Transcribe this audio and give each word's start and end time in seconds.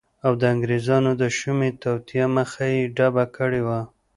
او 0.25 0.31
د 0.41 0.43
انګریزانو 0.53 1.11
د 1.21 1.23
شومی 1.37 1.71
توطیه 1.81 2.25
مخه 2.37 2.65
یی 2.73 2.83
ډبه 2.95 3.25
کړی 3.37 3.61
وه 3.67 3.79